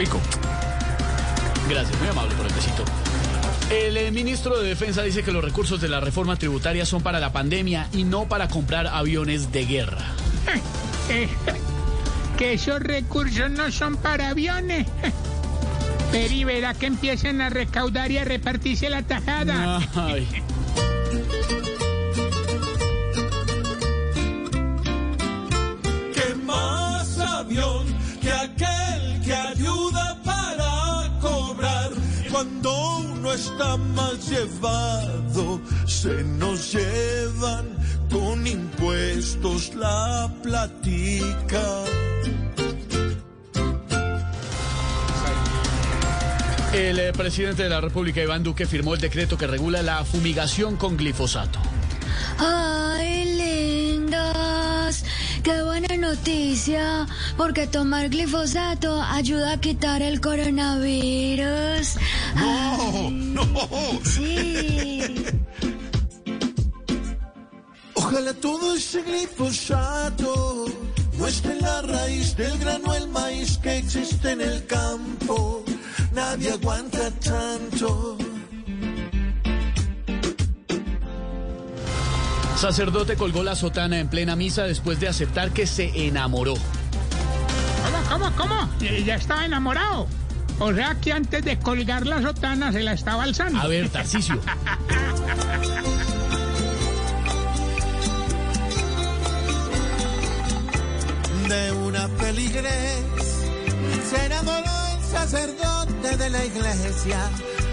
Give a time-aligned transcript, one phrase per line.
[0.00, 0.18] Pico.
[1.68, 2.84] Gracias, muy amable por el besito.
[3.70, 7.20] El eh, ministro de Defensa dice que los recursos de la reforma tributaria son para
[7.20, 10.06] la pandemia y no para comprar aviones de guerra.
[11.10, 11.28] Eh,
[12.38, 14.86] que esos recursos no son para aviones.
[16.12, 19.82] Peri verá que empiecen a recaudar y a repartirse la tajada.
[19.96, 20.26] Ay.
[32.40, 37.66] Cuando uno está mal llevado, se nos llevan
[38.10, 41.84] con impuestos la platica.
[46.72, 50.78] El eh, presidente de la República, Iván Duque, firmó el decreto que regula la fumigación
[50.78, 51.58] con glifosato.
[52.38, 55.04] Ay, lindas.
[55.42, 61.98] Qué buena noticia, porque tomar glifosato ayuda a quitar el coronavirus.
[62.34, 63.44] No, no.
[64.04, 65.24] Sí.
[67.94, 70.66] Ojalá todo ese glifosato
[71.18, 75.64] muestre la raíz del grano el maíz que existe en el campo.
[76.12, 78.16] Nadie aguanta tanto.
[82.56, 86.54] Sacerdote colgó la sotana en plena misa después de aceptar que se enamoró.
[88.08, 88.68] ¿Cómo, cómo, cómo?
[88.82, 90.06] Eh, Ya estaba enamorado.
[90.60, 93.60] O sea que antes de colgar la sotana se la estaba alzando.
[93.60, 94.38] A ver, Tarcicio.
[101.48, 103.02] de una peligres.
[104.08, 107.18] Se enamoró el sacerdote de la iglesia.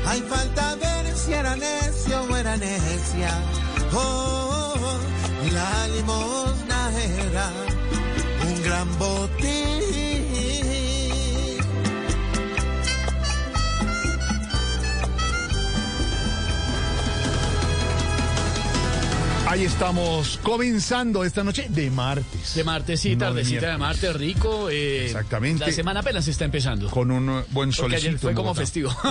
[0.07, 3.31] Hay falta ver si era necio o era necia.
[3.93, 4.73] Oh,
[5.53, 6.91] la limosna
[7.29, 7.51] era
[8.47, 9.76] un gran botín.
[19.57, 22.53] Ahí estamos comenzando esta noche de martes.
[22.53, 24.69] De martes, sí, No de tardecita de, martes, rico.
[24.69, 25.65] eh, Exactamente.
[25.65, 26.91] La semana apenas está empezando.
[26.91, 28.07] Con un buen Porque solecito.
[28.09, 28.33] ayer fue.
[28.35, 28.95] Como festivo.